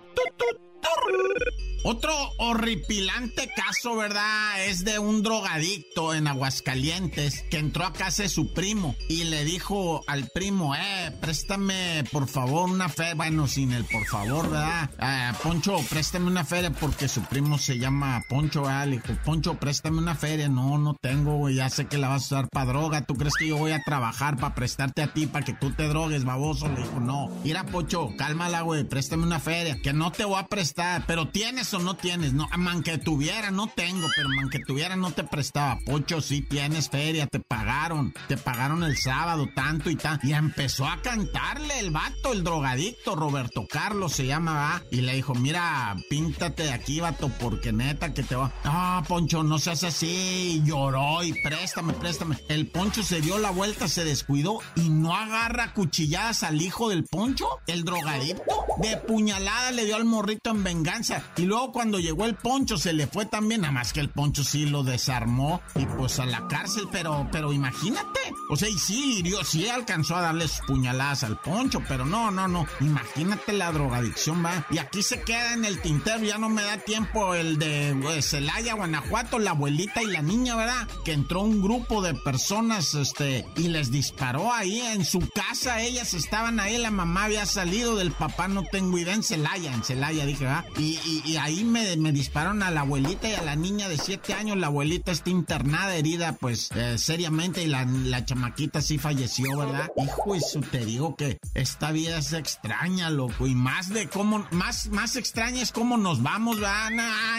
Otro 1.85 2.15
horripilante 2.39 3.51
caso, 3.57 3.97
¿verdad? 3.97 4.65
Es 4.67 4.85
de 4.85 5.01
un 5.01 5.25
drogadicto 5.25 6.15
en 6.15 6.29
Aguascalientes 6.29 7.43
que 7.51 7.59
entró 7.59 7.85
a 7.85 7.93
casa 7.93 8.23
de 8.23 8.29
su 8.29 8.53
primo 8.53 8.95
y 9.09 9.25
le 9.25 9.45
dijo 9.45 10.05
al 10.07 10.29
primo, 10.29 10.77
eh, 10.77 11.11
préstame 11.21 12.05
por 12.13 12.29
favor 12.29 12.71
una 12.71 12.89
fe. 12.89 13.15
Bueno, 13.15 13.49
sin 13.49 13.73
el 13.73 13.85
por 13.85 14.07
favor, 14.07 14.49
¿verdad? 14.49 14.91
Eh, 15.01 15.33
Poncho, 15.43 15.77
préstame 15.91 16.27
una 16.27 16.45
feria 16.45 16.71
porque 16.71 17.09
su 17.09 17.23
primo 17.23 17.59
se 17.59 17.79
llama 17.79 18.23
Poncho, 18.29 18.63
¿verdad? 18.63 18.87
Le 18.87 18.99
dijo, 18.99 19.19
Poncho, 19.25 19.55
préstame 19.59 19.99
una 19.99 20.15
feria. 20.15 20.49
No, 20.49 20.79
no 20.79 20.95
tengo, 20.95 21.37
güey, 21.37 21.57
ya 21.57 21.69
sé 21.69 21.87
que 21.87 21.99
la 21.99 22.09
vas 22.09 22.23
a 22.23 22.27
usar 22.27 22.49
para 22.49 22.67
droga. 22.67 23.07
¿Tú 23.07 23.17
crees 23.17 23.35
que 23.35 23.49
yo 23.49 23.57
voy 23.57 23.73
a 23.73 23.83
trabajar 23.83 24.37
para 24.37 24.55
prestarte 24.55 25.03
a 25.03 25.13
ti 25.13 25.27
para 25.27 25.45
que 25.45 25.53
tú 25.53 25.73
te 25.73 25.89
drogues, 25.89 26.25
baboso? 26.25 26.69
Le 26.69 26.77
dijo, 26.77 27.01
no. 27.01 27.29
Mira, 27.43 27.65
Poncho, 27.65 28.11
cálmala, 28.17 28.61
güey, 28.61 28.85
préstame 28.85 29.25
una 29.25 29.41
feria. 29.41 29.81
Que 29.83 29.93
no 29.93 30.13
te 30.13 30.25
voy 30.25 30.39
a 30.39 30.47
prestar, 30.47 31.05
pero 31.07 31.29
tienes 31.29 31.72
no 31.79 31.95
tienes. 31.95 32.33
No, 32.33 32.49
man 32.57 32.83
que 32.83 32.99
tuviera, 32.99 33.51
no 33.51 33.67
tengo, 33.67 34.07
pero 34.15 34.29
man 34.29 34.49
que 34.51 34.59
tuviera 34.61 34.97
no 34.97 35.11
te 35.13 35.25
prestaba. 35.25 35.79
Pocho, 35.85 36.21
sí 36.21 36.43
tienes 36.43 36.89
feria, 36.89 37.27
te 37.27 37.41
pagaron. 37.41 38.15
Te 38.29 38.37
pagaron 38.37 38.83
el 38.85 38.97
sábado 38.97 39.49
tanto 39.55 39.91
y 39.91 39.97
tanto. 39.97 40.27
Y 40.27 40.33
empezó 40.33 40.87
a 40.87 41.01
cantarle 41.03 41.79
el 41.79 41.91
vato, 41.91 42.33
el 42.33 42.45
drogadicto, 42.45 43.15
Roberto 43.17 43.67
Carlos 43.69 44.13
se 44.13 44.27
llama, 44.27 44.55
¿va? 44.55 44.83
Y 44.91 45.03
le 45.03 45.15
dijo, 45.15 45.35
mira, 45.35 45.97
píntate 46.09 46.65
de 46.65 46.73
aquí, 46.73 47.01
vato, 47.01 47.31
porque 47.41 47.73
neta 47.73 48.13
que 48.15 48.23
te 48.23 48.35
va. 48.35 48.53
Ah, 48.65 49.03
Poncho, 49.07 49.43
no 49.43 49.59
seas 49.59 49.85
así. 49.85 50.63
lloró 50.65 51.23
y 51.23 51.33
préstame, 51.43 51.93
préstame. 51.95 52.39
El 52.49 52.69
Poncho 52.69 53.03
se 53.03 53.21
dio 53.21 53.39
la 53.39 53.51
vuelta, 53.51 53.89
se 53.89 54.05
descuidó 54.05 54.59
y 54.77 54.89
no 54.89 55.15
agarra 55.15 55.73
cuchilladas 55.73 56.43
al 56.43 56.61
hijo 56.61 56.89
del 56.89 57.05
Poncho, 57.05 57.47
el 57.67 57.85
drogadicto. 57.85 58.43
De 58.79 58.97
puñalada 58.97 59.71
le 59.73 59.85
dio 59.85 59.97
al 59.97 60.05
morrito 60.05 60.51
en 60.51 60.65
venganza. 60.65 61.23
Y 61.37 61.43
luego 61.43 61.62
cuando 61.71 62.01
llegó 62.01 62.25
el 62.25 62.35
Poncho 62.35 62.79
se 62.79 62.93
le 62.93 63.07
fue 63.07 63.27
también, 63.27 63.61
nada 63.61 63.73
más 63.73 63.93
que 63.93 64.01
el 64.01 64.09
Poncho 64.09 64.43
sí 64.43 64.67
lo 64.67 64.83
desarmó 64.83 65.61
y 65.75 65.85
pues 65.85 66.19
a 66.19 66.27
la 66.27 66.49
cárcel, 66.49 66.89
pero, 66.91 67.29
pero 67.31 67.53
imagínate. 67.53 68.22
O 68.53 68.57
sea, 68.57 68.69
y 68.69 68.79
sí 68.79 69.21
hirió, 69.21 69.43
sí 69.45 69.67
alcanzó 69.67 70.15
a 70.15 70.21
darle 70.21 70.47
sus 70.47 70.61
puñaladas 70.67 71.25
al 71.25 71.41
Poncho, 71.41 71.83
pero 71.89 72.05
no, 72.05 72.31
no, 72.31 72.49
no. 72.49 72.67
Imagínate 72.81 73.55
la 73.55 73.73
drogadicción, 73.73 74.45
va. 74.45 74.67
Y 74.71 74.77
aquí 74.77 75.03
se 75.03 75.23
queda 75.23 75.55
en 75.55 75.65
el 75.65 75.81
tintero, 75.81 76.23
ya 76.23 76.37
no 76.37 76.51
me 76.51 76.61
da 76.61 76.77
tiempo 76.77 77.35
el 77.35 77.59
de 77.59 77.97
pues, 78.03 78.29
Celaya, 78.29 78.75
Guanajuato, 78.75 79.39
la 79.39 79.53
abuelita 79.53 80.03
y 80.03 80.09
la 80.09 80.21
niña, 80.21 80.55
¿verdad? 80.55 80.87
Que 81.03 81.15
entró 81.15 81.41
un 81.41 81.63
grupo 81.63 82.03
de 82.03 82.13
personas, 82.13 82.93
este, 82.93 83.47
y 83.57 83.69
les 83.69 83.91
disparó 83.91 84.53
ahí 84.53 84.83
en 84.83 85.07
su 85.07 85.27
casa. 85.31 85.81
Ellas 85.81 86.13
estaban 86.13 86.61
ahí, 86.61 86.77
la 86.77 86.91
mamá 86.91 87.25
había 87.25 87.47
salido 87.47 87.97
del 87.97 88.13
papá, 88.13 88.49
no 88.49 88.65
tengo 88.71 88.99
idea, 88.99 89.15
en 89.15 89.23
Celaya, 89.23 89.73
en 89.73 89.83
Celaya, 89.83 90.27
dije, 90.27 90.45
¿verdad? 90.45 90.67
Y, 90.77 90.99
y, 91.25 91.39
ahí 91.39 91.65
me, 91.65 91.97
me, 91.97 92.13
dispararon 92.13 92.63
a 92.63 92.71
la 92.71 92.83
abuelita 92.83 93.31
y 93.31 93.35
a 93.35 93.41
la 93.41 93.57
niña 93.57 93.89
de 93.89 93.97
7 93.97 94.35
años. 94.35 94.59
La 94.59 94.67
abuelita 94.67 95.11
está 95.11 95.31
internada, 95.31 95.97
herida, 95.97 96.35
pues, 96.35 96.71
eh, 96.75 96.99
seriamente, 96.99 97.63
y 97.63 97.69
la, 97.69 97.87
la 97.87 98.27
chamaquita 98.43 98.81
sí 98.81 98.99
falleció, 98.99 99.57
¿verdad? 99.57 99.89
Hijo, 99.97 100.35
eso 100.35 100.59
te 100.61 100.85
digo 100.85 101.15
que 101.15 101.39
esta 101.55 101.93
vida 101.93 102.19
es 102.19 102.33
extraña, 102.33 103.09
loco, 103.09 103.47
y 103.47 103.55
más 103.55 103.91
de 103.91 104.09
cómo, 104.09 104.45
más, 104.51 104.89
más 104.89 105.15
extraña 105.15 105.63
es 105.63 105.71
cómo 105.71 105.97
nos 105.97 106.25
vamos, 106.25 106.57
¿verdad? 106.57 106.91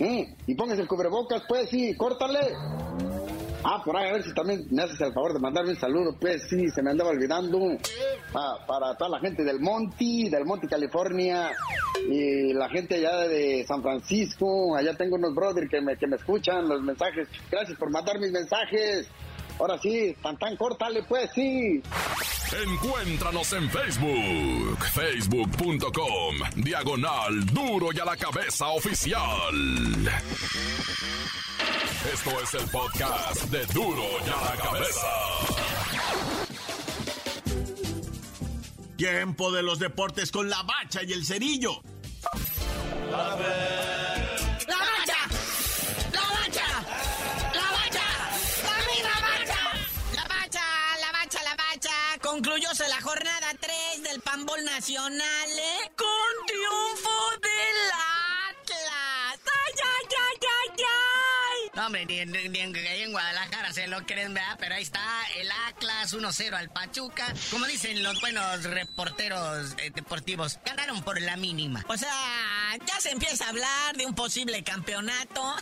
Mm, 0.00 0.22
y 0.48 0.54
pónganse 0.54 0.82
el 0.82 0.88
cubrebocas, 0.88 1.42
pues 1.48 1.70
sí, 1.70 1.94
córtale. 1.96 2.40
Ah, 3.66 3.82
por 3.82 3.96
ahí, 3.96 4.10
a 4.10 4.12
ver 4.12 4.22
si 4.22 4.34
también 4.34 4.66
me 4.70 4.82
haces 4.82 5.00
el 5.00 5.14
favor 5.14 5.32
de 5.32 5.40
mandarme 5.40 5.70
un 5.70 5.80
saludo, 5.80 6.14
pues 6.20 6.46
sí, 6.50 6.68
se 6.68 6.82
me 6.82 6.90
andaba 6.90 7.10
olvidando. 7.10 7.58
Ah, 8.34 8.58
para 8.66 8.94
toda 8.96 9.10
la 9.10 9.20
gente 9.20 9.42
del 9.42 9.58
Monte, 9.58 10.28
del 10.30 10.44
Monte, 10.44 10.68
California, 10.68 11.50
y 12.06 12.52
la 12.52 12.68
gente 12.68 12.96
allá 12.96 13.28
de 13.28 13.64
San 13.66 13.82
Francisco, 13.82 14.76
allá 14.76 14.94
tengo 14.94 15.16
unos 15.16 15.34
brothers 15.34 15.70
que 15.70 15.80
me, 15.80 15.96
que 15.96 16.06
me 16.06 16.16
escuchan 16.16 16.68
los 16.68 16.82
mensajes. 16.82 17.26
Gracias 17.50 17.78
por 17.78 17.90
mandar 17.90 18.18
mis 18.20 18.30
mensajes. 18.30 19.08
Ahora 19.58 19.78
sí, 19.78 20.14
tan 20.22 20.36
tan 20.36 20.56
córtale 20.56 21.04
pues, 21.04 21.30
sí. 21.34 21.80
Encuéntranos 22.66 23.52
en 23.52 23.70
Facebook, 23.70 24.84
facebook.com, 24.92 26.36
diagonal 26.56 27.46
duro 27.46 27.88
y 27.92 27.98
a 28.00 28.04
la 28.04 28.16
cabeza 28.16 28.68
oficial. 28.68 29.54
Esto 32.12 32.30
es 32.42 32.54
el 32.54 32.68
podcast 32.70 33.44
de 33.44 33.64
duro 33.66 34.02
y 34.26 34.28
a 34.28 34.54
la 34.54 34.62
cabeza. 34.62 35.06
Tiempo 38.96 39.50
de 39.50 39.62
los 39.62 39.78
deportes 39.78 40.30
con 40.30 40.50
la 40.50 40.62
bacha 40.62 41.02
y 41.02 41.12
el 41.12 41.24
cerillo. 41.24 41.80
concluyóse 52.34 52.88
la 52.88 53.00
jornada 53.00 53.52
3 53.60 54.02
del 54.02 54.20
Pambol 54.20 54.64
Nacional, 54.64 55.50
¿eh? 55.50 55.92
Con 55.96 56.46
triunfo 56.46 57.40
ay! 61.94 62.26
No, 62.26 62.38
hombre, 62.38 62.48
ni, 62.48 62.58
en, 62.60 63.12
Guadalajara 63.12 63.53
se 63.53 63.53
lo 63.94 64.06
creen, 64.06 64.34
¿verdad? 64.34 64.56
Pero 64.58 64.74
ahí 64.74 64.82
está 64.82 65.00
el 65.36 65.48
Atlas 65.68 66.14
1-0 66.14 66.54
al 66.54 66.70
Pachuca. 66.70 67.32
Como 67.50 67.66
dicen 67.66 68.02
los 68.02 68.20
buenos 68.20 68.64
reporteros 68.64 69.74
eh, 69.78 69.90
deportivos, 69.94 70.58
ganaron 70.64 71.02
por 71.02 71.20
la 71.20 71.36
mínima. 71.36 71.84
O 71.88 71.96
sea, 71.96 72.10
ya 72.86 73.00
se 73.00 73.10
empieza 73.10 73.46
a 73.46 73.48
hablar 73.50 73.96
de 73.96 74.06
un 74.06 74.14
posible 74.14 74.64
campeonato. 74.64 75.54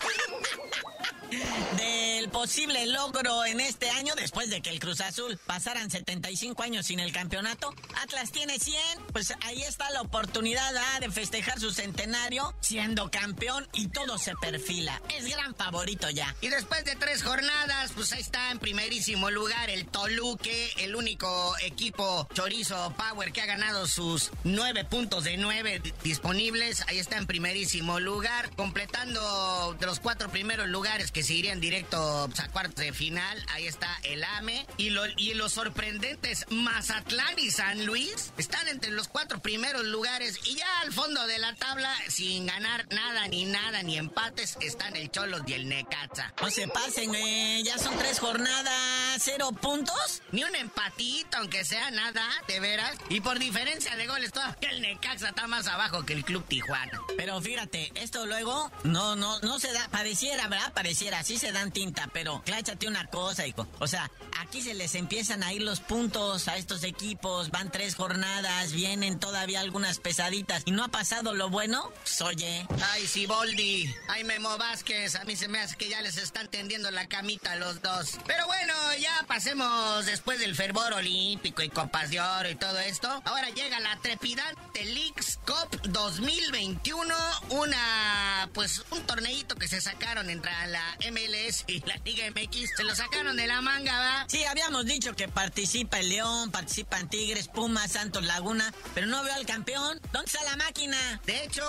de 1.76 2.12
el 2.22 2.28
posible 2.28 2.86
logro 2.86 3.44
en 3.44 3.58
este 3.58 3.90
año 3.90 4.14
después 4.14 4.48
de 4.48 4.62
que 4.62 4.70
el 4.70 4.78
Cruz 4.78 5.00
Azul 5.00 5.40
pasaran 5.44 5.90
75 5.90 6.62
años 6.62 6.86
sin 6.86 7.00
el 7.00 7.12
campeonato. 7.12 7.74
Atlas 8.00 8.30
tiene 8.30 8.60
100, 8.60 8.80
pues 9.12 9.34
ahí 9.40 9.60
está 9.62 9.90
la 9.90 10.02
oportunidad 10.02 10.76
¿ah? 10.76 11.00
de 11.00 11.10
festejar 11.10 11.58
su 11.58 11.72
centenario 11.72 12.54
siendo 12.60 13.10
campeón 13.10 13.66
y 13.72 13.88
todo 13.88 14.18
se 14.18 14.36
perfila. 14.36 15.02
Es 15.08 15.26
gran 15.28 15.56
favorito 15.56 16.08
ya. 16.10 16.32
Y 16.40 16.48
después 16.48 16.84
de 16.84 16.94
tres 16.94 17.24
jornadas, 17.24 17.90
pues 17.92 18.12
ahí 18.12 18.20
está 18.22 18.52
en 18.52 18.61
primerísimo 18.61 19.32
lugar 19.32 19.68
el 19.68 19.85
Toluque, 19.87 20.72
el 20.78 20.94
único 20.94 21.56
equipo 21.61 22.28
chorizo 22.32 22.94
Power 22.96 23.32
que 23.32 23.40
ha 23.40 23.46
ganado 23.46 23.88
sus 23.88 24.30
nueve 24.44 24.85
puntos 24.85 25.24
de 25.24 25.37
nueve 25.38 25.82
disponibles. 26.04 26.85
Ahí 26.87 27.00
está 27.00 27.16
en 27.16 27.26
primerísimo 27.26 27.98
lugar, 27.98 28.48
completando 28.54 29.76
los 29.80 29.98
cuatro 29.98 30.30
primeros 30.30 30.68
lugares 30.68 31.11
que 31.11 31.24
se 31.24 31.35
irían 31.35 31.61
directo 31.61 32.28
pues, 32.28 32.38
a 32.38 32.48
cuartos 32.48 32.85
de 32.85 32.92
final. 32.92 33.44
Ahí 33.48 33.66
está 33.66 33.88
el 34.04 34.22
AME. 34.22 34.66
Y, 34.76 34.90
lo, 34.90 35.02
y 35.16 35.35
los 35.35 35.52
sorprendentes 35.52 36.46
Mazatlán 36.48 37.37
y 37.38 37.50
San 37.50 37.85
Luis 37.87 38.32
están 38.38 38.68
entre 38.68 38.92
los 38.92 39.08
cuatro 39.08 39.40
primeros 39.40 39.82
lugares. 39.85 40.38
Y 40.44 40.54
ya 40.54 40.80
al 40.82 40.92
fondo 40.92 41.26
de 41.26 41.38
la 41.38 41.56
tabla, 41.56 41.92
sin 42.06 42.46
ganar 42.46 42.87
nada, 42.90 43.26
ni 43.26 43.46
nada, 43.46 43.82
ni 43.82 43.98
empates, 43.98 44.58
están 44.61 44.94
el 44.94 45.11
Cholos 45.11 45.42
y 45.48 45.54
el 45.54 45.68
Necaxa. 45.68 46.32
No 46.40 46.50
se 46.50 46.68
pasen, 46.68 47.12
eh. 47.16 47.62
ya 47.64 47.78
son 47.78 47.98
tres 47.98 48.12
jornadas, 48.18 49.01
cero 49.22 49.52
puntos. 49.52 50.22
Ni 50.32 50.42
un 50.42 50.54
empatito, 50.56 51.37
aunque 51.38 51.64
sea 51.64 51.90
nada, 51.90 52.26
de 52.48 52.61
veras. 52.61 52.96
Y 53.08 53.20
por 53.20 53.38
diferencia 53.38 53.94
de 53.96 54.06
goles, 54.06 54.32
todo, 54.32 54.44
el 54.62 54.80
Necaxa 54.80 55.28
está 55.28 55.46
más 55.46 55.66
abajo 55.68 56.04
que 56.04 56.12
el 56.12 56.24
Club 56.24 56.44
Tijuana. 56.46 57.00
Pero 57.16 57.40
fíjate, 57.40 57.92
esto 57.94 58.26
luego 58.26 58.70
no, 58.85 59.14
no, 59.14 59.38
no 59.40 59.58
se 59.61 59.72
da, 59.72 59.88
pareciera, 59.88 60.48
¿verdad? 60.48 60.72
Pareciera, 60.72 61.22
sí 61.22 61.38
se 61.38 61.52
dan 61.52 61.70
tinta, 61.70 62.08
pero 62.12 62.42
cláchate 62.44 62.88
una 62.88 63.06
cosa, 63.06 63.46
hijo. 63.46 63.68
O 63.78 63.87
sea, 63.87 64.11
aquí 64.40 64.62
se 64.62 64.74
les 64.74 64.94
empiezan 64.94 65.42
a 65.42 65.52
ir 65.52 65.62
los 65.62 65.80
puntos 65.80 66.48
a 66.48 66.56
estos 66.56 66.82
equipos, 66.82 67.50
van 67.50 67.70
tres 67.70 67.94
jornadas, 67.94 68.72
vienen 68.72 69.20
todavía 69.20 69.61
algunas 69.61 69.98
pesaditas 69.98 70.62
y 70.64 70.72
no 70.72 70.85
ha 70.85 70.88
pasado 70.88 71.35
lo 71.35 71.48
bueno, 71.48 71.92
pues, 72.02 72.20
oye. 72.22 72.66
Ay, 72.90 73.06
Siboldi, 73.06 73.94
ay, 74.08 74.24
Memo 74.24 74.56
Vázquez, 74.58 75.14
a 75.14 75.24
mí 75.24 75.37
se 75.37 75.48
me 75.48 75.61
hace 75.61 75.76
que 75.76 75.88
ya 75.88 76.00
les 76.00 76.16
están 76.16 76.48
tendiendo 76.48 76.90
la 76.90 77.06
camita 77.06 77.52
a 77.52 77.56
los 77.56 77.82
dos. 77.82 78.18
Pero 78.26 78.46
bueno, 78.46 78.74
ya 78.98 79.12
pasemos 79.27 80.07
después 80.07 80.38
del 80.38 80.55
fervor 80.55 80.92
olímpico 80.92 81.62
y 81.62 81.68
copas 81.68 82.11
de 82.11 82.20
oro 82.20 82.51
y 82.51 82.55
todo 82.55 82.79
esto. 82.79 83.09
Ahora 83.25 83.48
llega 83.51 83.81
la 83.81 83.96
trepidante 83.98 84.85
Leagues 84.85 85.38
Cup 85.46 85.81
2021, 85.85 87.14
una, 87.51 88.48
pues, 88.53 88.85
un 88.90 89.03
torneito 89.07 89.55
que 89.57 89.68
se 89.68 89.81
sacaron 89.81 90.31
entre 90.31 90.51
la 90.68 90.96
MLS 91.11 91.64
y 91.66 91.81
la 91.87 91.96
Liga 92.05 92.25
MX. 92.31 92.70
Se 92.77 92.85
lo 92.85 92.94
sacaron 92.94 93.37
de 93.37 93.46
la 93.46 93.61
manga, 93.61 93.98
¿va? 93.98 94.25
Sí, 94.29 94.44
habíamos 94.82 94.86
dicho 94.86 95.14
que 95.16 95.28
participa 95.28 96.00
el 96.00 96.08
León, 96.08 96.50
participan 96.50 97.08
Tigres, 97.08 97.48
Pumas, 97.48 97.92
Santos 97.92 98.24
Laguna, 98.24 98.72
pero 98.94 99.06
no 99.06 99.22
veo 99.22 99.34
al 99.34 99.46
campeón. 99.46 100.00
¿Dónde 100.12 100.26
está 100.26 100.42
la 100.44 100.56
máquina? 100.56 100.96
De 101.24 101.44
hecho, 101.44 101.64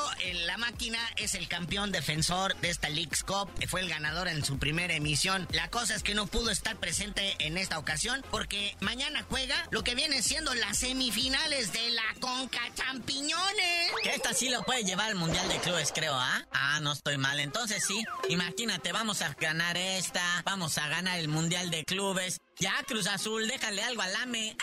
la 0.46 0.58
máquina 0.58 1.00
es 1.18 1.36
el 1.36 1.48
campeón 1.48 1.92
defensor 1.92 2.56
de 2.62 2.70
esta 2.70 2.90
Leagues 2.90 3.24
Cup. 3.24 3.50
Fue 3.68 3.82
el 3.82 3.90
ganador 3.90 4.28
en 4.28 4.44
su 4.44 4.58
primera 4.58 4.94
emisión. 4.96 5.48
La 5.52 5.70
cosa 5.70 5.96
es 5.96 6.04
que 6.04 6.16
no 6.16 6.28
pudo 6.28 6.50
estar 6.50 6.78
presente 6.78 7.36
en 7.40 7.58
esta 7.58 7.78
ocasión 7.78 8.24
porque 8.32 8.76
mañana 8.80 9.26
juega 9.30 9.56
lo 9.72 9.84
que 9.84 9.96
viene 9.96 10.22
siendo 10.24 10.54
las 10.56 10.80
semifinales 10.80 11.72
de 11.72 11.92
la 11.92 12.04
Conca 12.20 12.62
Champiñones. 12.76 13.92
Que 14.02 14.16
esta 14.16 14.34
sí 14.34 14.50
lo 14.50 14.64
puede 14.64 14.84
llevar 14.84 15.10
al 15.10 15.16
Mundial 15.16 15.48
de 15.50 15.60
Clubes, 15.60 15.92
creo, 15.94 16.16
¿ah? 16.16 16.46
Ah, 16.52 16.80
no 16.82 16.94
estoy 16.94 17.18
mal. 17.18 17.40
Entonces 17.40 17.84
sí, 17.86 18.04
imagínate, 18.30 18.92
vamos 18.92 19.22
a 19.22 19.34
ganar 19.40 19.78
esta, 19.78 20.42
vamos 20.46 20.78
a 20.78 20.88
ganar 20.88 21.20
el 21.20 21.28
Mundial 21.28 21.70
de 21.70 21.84
Clubes. 21.84 22.40
Ya, 22.60 22.74
Cruz 22.88 23.08
Azul, 23.08 23.48
déjale 23.48 23.84
algo 23.84 24.02
al 24.02 24.16
AME. 24.16 24.56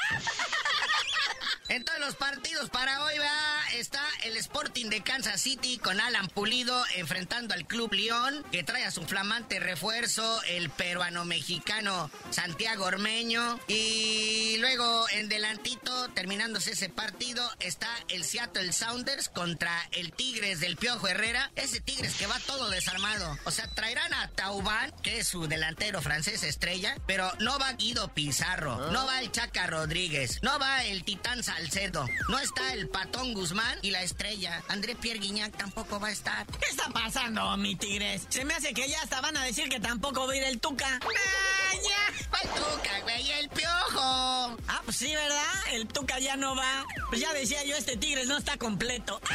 En 1.68 1.84
todos 1.84 2.00
los 2.00 2.16
partidos 2.16 2.68
para 2.68 3.04
hoy 3.04 3.16
va, 3.18 3.70
está 3.74 4.02
el 4.24 4.36
Sporting 4.36 4.86
de 4.86 5.02
Kansas 5.02 5.40
City 5.40 5.78
con 5.78 6.00
Alan 6.00 6.26
Pulido 6.26 6.82
enfrentando 6.96 7.54
al 7.54 7.64
Club 7.64 7.92
León, 7.92 8.44
que 8.50 8.64
trae 8.64 8.84
a 8.84 8.90
su 8.90 9.04
flamante 9.04 9.60
refuerzo 9.60 10.42
el 10.48 10.68
peruano-mexicano 10.70 12.10
Santiago 12.30 12.86
Ormeño. 12.86 13.60
Y 13.68 14.29
luego 14.60 15.06
en 15.10 15.28
delantito, 15.28 16.08
terminándose 16.10 16.72
ese 16.72 16.88
partido, 16.88 17.48
está 17.60 17.88
el 18.08 18.24
Seattle 18.24 18.72
Sounders 18.72 19.28
contra 19.28 19.88
el 19.92 20.12
Tigres 20.12 20.60
del 20.60 20.76
Piojo 20.76 21.08
Herrera. 21.08 21.50
Ese 21.56 21.80
Tigres 21.80 22.14
que 22.14 22.26
va 22.26 22.38
todo 22.40 22.68
desarmado. 22.70 23.38
O 23.44 23.50
sea, 23.50 23.66
traerán 23.68 24.12
a 24.14 24.28
Taubán, 24.28 24.92
que 25.02 25.20
es 25.20 25.28
su 25.28 25.46
delantero 25.46 26.02
francés 26.02 26.42
estrella, 26.42 26.96
pero 27.06 27.32
no 27.40 27.58
va 27.58 27.72
Guido 27.72 28.12
Pizarro, 28.14 28.90
no 28.90 29.06
va 29.06 29.20
el 29.20 29.32
Chaca 29.32 29.66
Rodríguez, 29.66 30.40
no 30.42 30.58
va 30.58 30.84
el 30.84 31.04
Titán 31.04 31.42
Salcedo, 31.42 32.06
no 32.28 32.38
está 32.38 32.72
el 32.72 32.88
Patón 32.88 33.34
Guzmán 33.34 33.78
y 33.82 33.90
la 33.90 34.02
estrella. 34.02 34.62
André 34.68 34.94
Pierre 34.94 35.20
Guignac 35.20 35.56
tampoco 35.56 35.98
va 35.98 36.08
a 36.08 36.12
estar. 36.12 36.46
¿Qué 36.46 36.70
está 36.70 36.88
pasando, 36.90 37.56
mi 37.56 37.76
Tigres? 37.76 38.26
Se 38.28 38.44
me 38.44 38.54
hace 38.54 38.74
que 38.74 38.88
ya 38.88 39.00
hasta 39.02 39.20
van 39.20 39.36
a 39.36 39.44
decir 39.44 39.68
que 39.68 39.80
tampoco 39.80 40.26
va 40.26 40.32
a 40.32 40.36
ir 40.36 40.44
el 40.44 40.60
Tuca. 40.60 41.00
¡Ah, 41.02 41.72
ya! 41.74 42.28
¿Cuál 42.30 42.54
Tuca, 42.54 43.00
güey? 43.02 43.30
¡El 43.30 43.48
Piojo! 43.48 44.49
Ah, 44.68 44.82
pues 44.84 44.96
sí, 44.96 45.14
¿verdad? 45.14 45.52
El 45.72 45.86
Tuca 45.88 46.18
ya 46.18 46.36
no 46.36 46.54
va. 46.56 46.84
Pues 47.08 47.20
ya 47.20 47.32
decía 47.32 47.64
yo, 47.64 47.76
este 47.76 47.96
Tigres 47.96 48.26
no 48.26 48.38
está 48.38 48.56
completo. 48.56 49.20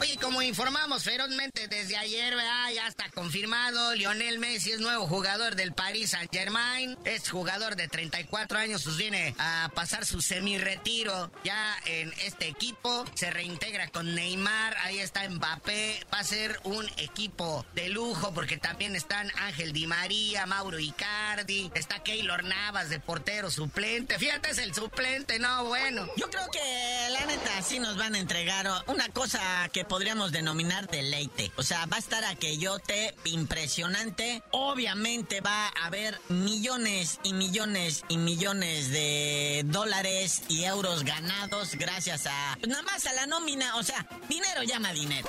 Oye, 0.00 0.18
como 0.18 0.42
informamos 0.42 1.04
ferozmente 1.04 1.68
desde 1.68 1.96
ayer, 1.96 2.34
¿verdad? 2.34 2.70
ya 2.74 2.86
está 2.86 3.08
confirmado. 3.10 3.94
Lionel 3.94 4.38
Messi 4.38 4.72
es 4.72 4.80
nuevo 4.80 5.06
jugador 5.06 5.56
del 5.56 5.72
Paris 5.72 6.10
Saint 6.10 6.30
Germain. 6.30 6.98
Es 7.06 7.30
jugador 7.30 7.76
de 7.76 7.88
34 7.88 8.58
años, 8.58 8.82
pues 8.84 8.98
viene 8.98 9.34
a 9.38 9.70
pasar 9.74 10.04
su 10.04 10.20
semi-retiro 10.20 11.30
ya 11.44 11.76
en 11.86 12.12
este 12.24 12.46
equipo. 12.46 13.06
Se 13.14 13.30
reintegra 13.30 13.88
con 13.88 14.14
Neymar, 14.14 14.76
ahí 14.82 14.98
está 14.98 15.26
Mbappé. 15.26 16.04
Va 16.12 16.18
a 16.18 16.24
ser 16.24 16.60
un 16.64 16.86
equipo 16.98 17.64
de 17.74 17.88
lujo 17.88 18.34
porque 18.34 18.58
también 18.58 18.96
están 18.96 19.30
Ángel 19.38 19.72
Di 19.72 19.86
María, 19.86 20.44
Mauro 20.44 20.78
Icardi. 20.78 21.70
Está 21.74 22.02
Keylor 22.02 22.44
Navas 22.44 22.90
de 22.90 23.00
portero 23.00 23.50
suplente. 23.56 24.18
Fíjate, 24.18 24.50
es 24.50 24.58
el 24.58 24.74
suplente, 24.74 25.38
no, 25.38 25.64
bueno. 25.64 26.06
Yo 26.16 26.30
creo 26.30 26.48
que 26.50 27.08
la 27.10 27.24
neta 27.26 27.62
sí 27.62 27.78
nos 27.78 27.96
van 27.96 28.14
a 28.14 28.18
entregar 28.18 28.68
una 28.86 29.08
cosa 29.08 29.40
que 29.72 29.84
podríamos 29.84 30.30
denominar 30.30 30.88
deleite. 30.88 31.50
O 31.56 31.62
sea, 31.62 31.86
va 31.86 31.96
a 31.96 31.98
estar 31.98 32.24
aquellote 32.24 33.14
impresionante. 33.24 34.42
Obviamente 34.50 35.40
va 35.40 35.68
a 35.68 35.86
haber 35.86 36.20
millones 36.28 37.18
y 37.22 37.32
millones 37.32 38.04
y 38.08 38.18
millones 38.18 38.90
de 38.90 39.62
dólares 39.64 40.42
y 40.48 40.64
euros 40.64 41.04
ganados 41.04 41.74
gracias 41.76 42.26
a... 42.26 42.56
Pues 42.60 42.68
nada 42.68 42.82
más 42.82 43.06
a 43.06 43.12
la 43.14 43.26
nómina. 43.26 43.76
O 43.76 43.82
sea, 43.82 44.06
dinero 44.28 44.62
llama 44.62 44.92
dinero. 44.92 45.28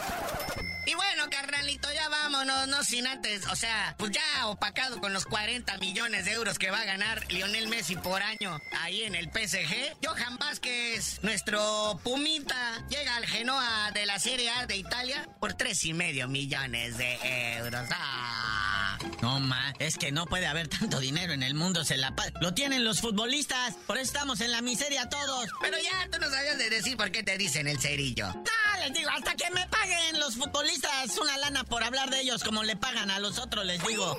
Y 0.87 0.93
bueno, 0.93 1.29
carnalito, 1.29 1.91
ya 1.91 2.07
vámonos, 2.07 2.69
no 2.69 2.81
sin 2.81 3.07
antes, 3.07 3.45
o 3.47 3.57
sea, 3.57 3.93
pues 3.97 4.11
ya 4.11 4.47
opacado 4.47 5.01
con 5.01 5.11
los 5.11 5.25
40 5.25 5.77
millones 5.79 6.23
de 6.23 6.31
euros 6.31 6.57
que 6.57 6.71
va 6.71 6.79
a 6.79 6.85
ganar 6.85 7.29
Lionel 7.29 7.67
Messi 7.67 7.97
por 7.97 8.16
año 8.21 8.59
ahí 8.79 9.03
en 9.03 9.15
el 9.15 9.25
PSG. 9.25 9.97
Johan 10.03 10.37
Vázquez, 10.37 11.19
nuestro 11.23 11.99
Pumita, 12.03 12.85
llega 12.89 13.15
al 13.15 13.25
Genoa 13.25 13.91
de 13.91 14.05
la 14.05 14.19
Serie 14.19 14.49
A 14.49 14.65
de 14.65 14.77
Italia 14.77 15.27
por 15.39 15.53
tres 15.53 15.83
y 15.85 15.93
medio 15.93 16.27
millones 16.27 16.97
de 16.97 17.57
euros. 17.57 17.87
¡Ah! 17.91 18.97
No, 19.21 19.39
ma, 19.39 19.73
es 19.79 19.97
que 19.97 20.11
no 20.11 20.25
puede 20.25 20.47
haber 20.47 20.67
tanto 20.67 20.99
dinero 20.99 21.33
en 21.33 21.43
el 21.43 21.53
mundo, 21.53 21.83
se 21.83 21.97
la 21.97 22.13
Lo 22.41 22.53
tienen 22.53 22.83
los 22.83 23.01
futbolistas, 23.01 23.75
por 23.85 23.97
eso 23.97 24.07
estamos 24.07 24.41
en 24.41 24.51
la 24.51 24.61
miseria 24.61 25.09
todos. 25.09 25.49
Pero 25.61 25.77
ya 25.77 26.09
tú 26.11 26.19
no 26.19 26.29
sabías 26.29 26.57
de 26.57 26.69
decir 26.69 26.97
por 26.97 27.11
qué 27.11 27.23
te 27.23 27.37
dicen 27.37 27.67
el 27.67 27.79
cerillo. 27.79 28.27
No, 28.27 28.83
les 28.83 28.93
digo, 28.93 29.09
hasta 29.09 29.35
que 29.35 29.49
me 29.51 29.67
paguen 29.67 30.19
los 30.19 30.35
futbolistas 30.35 31.17
una 31.17 31.37
lana 31.37 31.63
por 31.63 31.83
hablar 31.83 32.09
de 32.09 32.21
ellos 32.21 32.43
como 32.43 32.63
le 32.63 32.75
pagan 32.75 33.11
a 33.11 33.19
los 33.19 33.37
otros, 33.37 33.65
les 33.65 33.85
digo. 33.85 34.17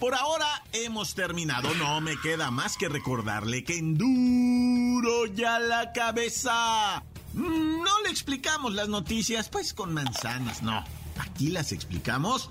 Por 0.00 0.14
ahora 0.14 0.64
hemos 0.72 1.14
terminado. 1.14 1.72
No 1.74 2.00
me 2.00 2.18
queda 2.18 2.50
más 2.50 2.76
que 2.76 2.88
recordarle 2.88 3.62
que 3.64 3.78
en 3.78 3.96
duro 3.98 5.26
ya 5.26 5.60
la 5.60 5.92
cabeza. 5.92 7.04
No 7.34 8.02
le 8.02 8.10
explicamos 8.10 8.74
las 8.74 8.88
noticias 8.88 9.48
pues 9.48 9.74
con 9.74 9.94
manzanas, 9.94 10.62
no. 10.62 10.82
Aquí 11.18 11.50
las 11.50 11.72
explicamos 11.72 12.50